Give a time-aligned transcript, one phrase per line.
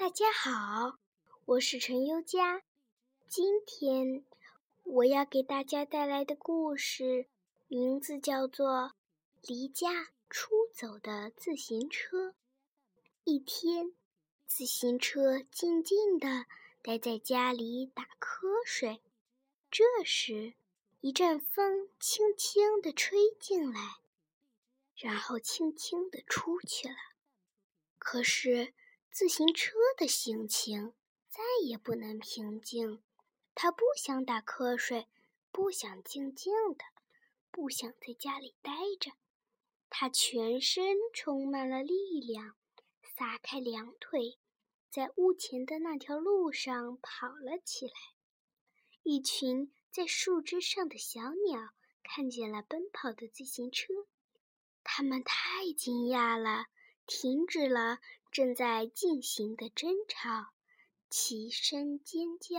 [0.00, 0.98] 大家好，
[1.44, 2.62] 我是陈优佳。
[3.28, 4.24] 今天
[4.82, 7.26] 我要给大家带来的故事
[7.68, 8.66] 名字叫做
[9.42, 12.28] 《离家出走的自行车》。
[13.24, 13.92] 一天，
[14.46, 16.46] 自行车静静地
[16.80, 19.02] 待在家里打瞌睡。
[19.70, 20.54] 这时，
[21.02, 23.98] 一阵风轻轻地吹进来，
[24.96, 26.96] 然后轻轻地出去了。
[27.98, 28.72] 可是，
[29.10, 30.94] 自行车的心情
[31.28, 33.02] 再也不能平静，
[33.54, 35.08] 他不想打瞌睡，
[35.50, 36.84] 不想静静的，
[37.50, 39.12] 不想在家里待着。
[39.88, 42.54] 他全身充满了力量，
[43.02, 44.38] 撒开两腿，
[44.88, 47.92] 在屋前的那条路上跑了起来。
[49.02, 51.70] 一群在树枝上的小鸟
[52.04, 54.06] 看见了奔跑的自行车，
[54.84, 56.66] 它们太惊讶了，
[57.06, 57.98] 停止了。
[58.30, 60.52] 正在进行的争吵，
[61.08, 62.56] 齐声尖叫：“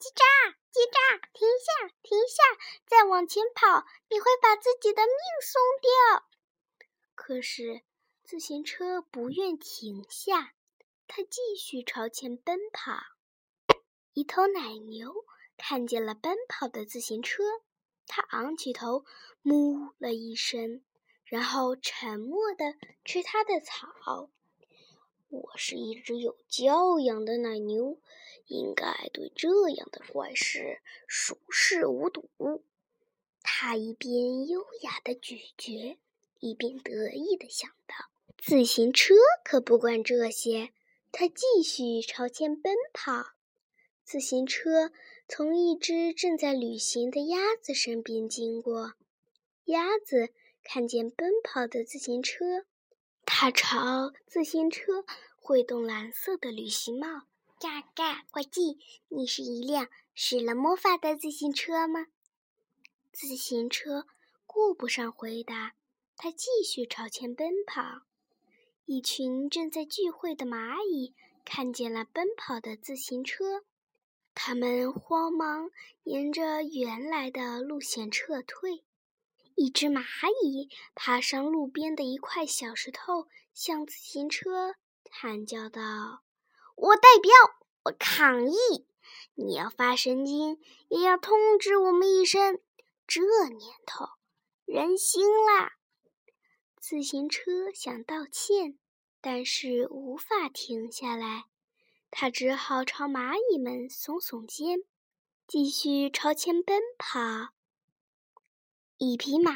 [0.00, 2.42] 叽喳，叽喳，停下，停下！
[2.86, 6.28] 再往前跑，你会把自己的命送掉。”
[7.14, 7.82] 可是
[8.24, 10.54] 自行车不愿停下，
[11.06, 13.00] 它继续朝前奔跑。
[14.14, 15.14] 一头奶牛
[15.56, 17.44] 看见了奔跑的自行车，
[18.08, 19.04] 它昂起头，
[19.42, 20.82] 哞了一声，
[21.24, 22.74] 然后沉默地
[23.04, 24.28] 吃它的草。
[25.28, 27.98] 我是一只有教养的奶牛，
[28.46, 32.28] 应该对这样的怪事熟视无睹。
[33.42, 35.98] 他一边优雅地咀嚼，
[36.40, 37.94] 一边得意地想到
[38.38, 39.14] ：“自行车
[39.44, 40.72] 可不管这些。”
[41.16, 43.34] 他继续朝前奔跑。
[44.02, 44.90] 自行车
[45.28, 48.94] 从一只正在旅行的鸭子身边经过，
[49.66, 50.30] 鸭子
[50.64, 52.66] 看见奔跑的自行车。
[53.36, 55.04] 他朝自行车
[55.40, 57.22] 挥动蓝色的旅行帽，
[57.58, 58.78] 嘎嘎伙计！
[59.08, 62.06] 你是一辆使了魔法的自行车吗？
[63.12, 64.06] 自行车
[64.46, 65.74] 顾不上回答，
[66.16, 68.02] 它继续朝前奔跑。
[68.86, 71.12] 一群正在聚会的蚂蚁
[71.44, 73.64] 看见了奔跑的自行车，
[74.32, 75.72] 它们慌忙
[76.04, 78.84] 沿着原来的路线撤退。
[79.54, 80.02] 一只蚂
[80.42, 84.74] 蚁爬上路边的一块小石头，向自行车
[85.10, 86.22] 喊叫道
[86.74, 87.30] ：“我代表，
[87.84, 88.86] 我抗议！
[89.34, 92.60] 你要发神经，也要通知我们一声。
[93.06, 94.06] 这年头，
[94.64, 95.74] 人心啦！”
[96.80, 98.78] 自行车想道歉，
[99.20, 101.44] 但是无法停下来，
[102.10, 104.80] 他只好朝蚂蚁们耸耸肩，
[105.46, 107.53] 继续朝前奔跑。
[109.04, 109.52] 一匹马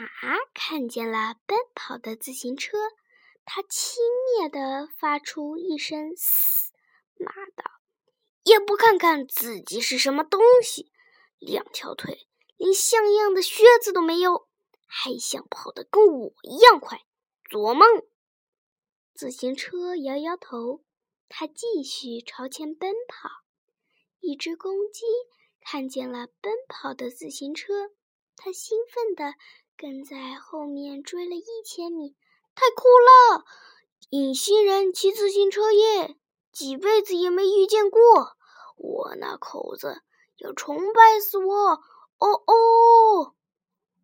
[0.52, 2.76] 看见了奔跑的自行车，
[3.46, 4.02] 它轻
[4.36, 6.70] 蔑地发出一声“嘶”，
[7.16, 7.64] 骂道
[8.44, 10.92] ：“也不看看自己是什么东西，
[11.38, 12.28] 两条腿，
[12.58, 14.48] 连像样的靴子都没有，
[14.84, 17.06] 还想跑得跟我一样快？
[17.48, 17.88] 做梦！”
[19.16, 20.84] 自行车摇摇头，
[21.30, 23.30] 它继续朝前奔跑。
[24.20, 25.06] 一只公鸡
[25.60, 27.92] 看见了奔跑的自行车。
[28.40, 29.34] 他兴奋地
[29.76, 32.16] 跟在后面追了一千米，
[32.54, 33.44] 太酷了！
[34.10, 36.16] 隐形人骑自行车耶，
[36.52, 38.36] 几辈子也没遇见过。
[38.76, 40.02] 我那口子
[40.36, 41.82] 要崇拜死我！
[42.18, 43.34] 哦哦！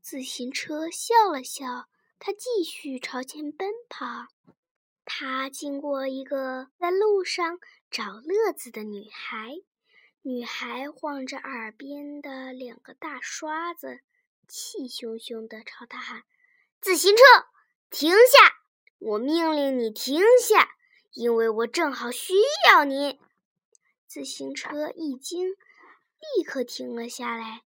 [0.03, 1.87] 自行车笑了笑，
[2.19, 4.27] 他继续朝前奔跑。
[5.05, 9.55] 他经过一个在路上找乐子的女孩，
[10.23, 14.01] 女孩晃着耳边的两个大刷子。
[14.49, 16.23] 气汹汹地朝他喊
[16.81, 17.23] ：“自行车，
[17.91, 18.55] 停下！
[18.99, 20.77] 我命令你停下，
[21.13, 22.35] 因为我正好需
[22.69, 23.21] 要你。”
[24.07, 25.51] 自行车一惊，
[26.37, 27.63] 立刻停了下来，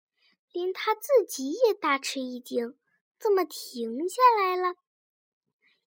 [0.52, 2.78] 连他自己也大吃一惊
[3.20, 4.74] ：“怎么停下来了？”“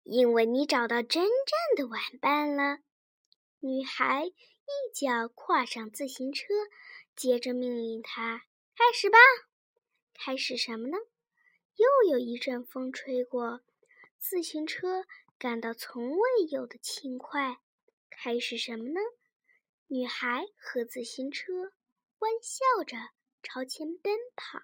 [0.03, 2.79] 因为你找到真正的玩伴了。”
[3.59, 4.33] 女孩一
[4.93, 6.45] 脚跨上自行车，
[7.15, 8.43] 接着命令他
[8.75, 9.17] ：“开始吧。”
[10.23, 10.97] 开始什么呢？
[11.77, 13.61] 又有一阵风吹过，
[14.19, 15.05] 自行车
[15.39, 17.59] 感到从未有的轻快。
[18.11, 18.99] 开始什么呢？
[19.87, 21.73] 女孩和自行车
[22.19, 22.97] 欢笑着
[23.41, 24.59] 朝前奔跑。